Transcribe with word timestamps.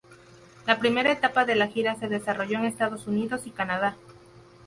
La 0.65 0.79
primera 0.79 1.11
etapa 1.11 1.45
de 1.45 1.53
la 1.53 1.67
gira 1.67 1.93
se 1.95 2.07
desarrolló 2.07 2.57
en 2.57 2.65
Estados 2.65 3.05
Unidos 3.05 3.45
y 3.45 3.51
Canadá. 3.51 3.95